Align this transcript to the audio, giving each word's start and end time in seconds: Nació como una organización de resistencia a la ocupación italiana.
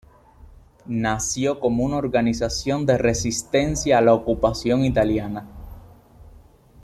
Nació 0.87 1.59
como 1.59 1.83
una 1.83 1.97
organización 1.97 2.87
de 2.87 2.97
resistencia 2.97 3.99
a 3.99 4.01
la 4.01 4.15
ocupación 4.15 4.83
italiana. 4.83 5.45